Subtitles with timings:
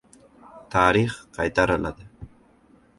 [0.75, 2.11] •Tarix qaytariladi.